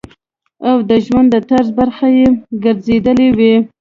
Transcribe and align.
او 0.67 0.75
د 0.89 0.91
ژوند 1.05 1.27
د 1.31 1.35
طرز 1.49 1.69
برخه 1.79 2.07
ئې 2.17 2.25
ګرځېدلي 2.63 3.29
وي- 3.37 3.53